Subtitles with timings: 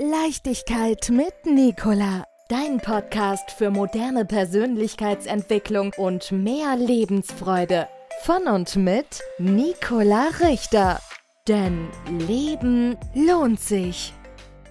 [0.00, 2.24] Leichtigkeit mit Nicola.
[2.48, 7.88] Dein Podcast für moderne Persönlichkeitsentwicklung und mehr Lebensfreude.
[8.22, 11.00] Von und mit Nicola Richter.
[11.48, 11.88] Denn
[12.28, 14.14] Leben lohnt sich.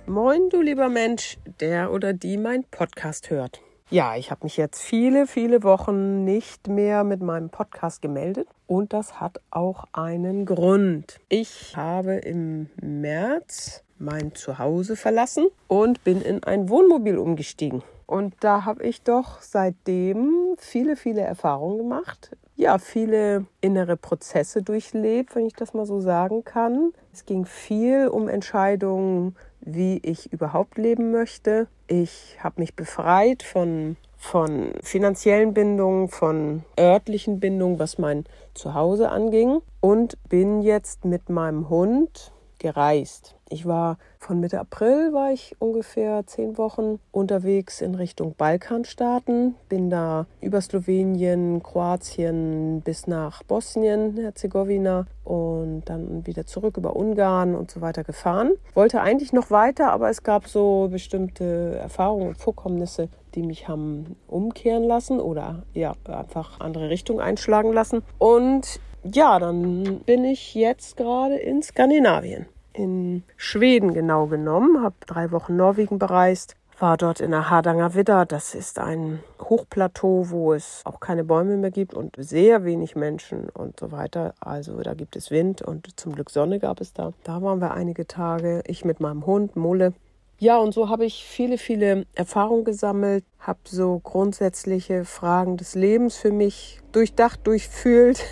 [0.06, 3.60] Moin, du lieber Mensch, der oder die mein Podcast hört.
[3.90, 8.92] Ja, ich habe mich jetzt viele, viele Wochen nicht mehr mit meinem Podcast gemeldet und
[8.92, 11.22] das hat auch einen Grund.
[11.30, 17.82] Ich habe im März mein Zuhause verlassen und bin in ein Wohnmobil umgestiegen.
[18.06, 22.36] Und da habe ich doch seitdem viele, viele Erfahrungen gemacht.
[22.58, 26.92] Ja, viele innere Prozesse durchlebt, wenn ich das mal so sagen kann.
[27.14, 31.68] Es ging viel um Entscheidungen, wie ich überhaupt leben möchte.
[31.88, 39.62] Ich habe mich befreit von von finanziellen Bindungen, von örtlichen Bindungen, was mein Zuhause anging.
[39.80, 43.36] Und bin jetzt mit meinem Hund gereist.
[43.50, 49.90] Ich war von Mitte April war ich ungefähr zehn Wochen unterwegs in Richtung Balkanstaaten, bin
[49.90, 57.72] da über Slowenien, Kroatien bis nach Bosnien, Herzegowina und dann wieder zurück über Ungarn und
[57.72, 58.52] so weiter gefahren.
[58.74, 64.18] Wollte eigentlich noch weiter, aber es gab so bestimmte Erfahrungen und Vorkommnisse, die mich haben
[64.28, 68.02] umkehren lassen oder ja einfach andere Richtung einschlagen lassen.
[68.18, 75.32] Und ja, dann bin ich jetzt gerade in Skandinavien in Schweden genau genommen, habe drei
[75.32, 78.26] Wochen Norwegen bereist, war dort in der Hardanger Widder.
[78.26, 83.50] Das ist ein Hochplateau, wo es auch keine Bäume mehr gibt und sehr wenig Menschen
[83.50, 84.36] und so weiter.
[84.40, 87.14] Also da gibt es Wind und zum Glück Sonne gab es da.
[87.24, 88.62] Da waren wir einige Tage.
[88.68, 89.94] Ich mit meinem Hund Mulle
[90.40, 96.16] ja, und so habe ich viele, viele Erfahrungen gesammelt, habe so grundsätzliche Fragen des Lebens
[96.16, 98.24] für mich durchdacht, durchfühlt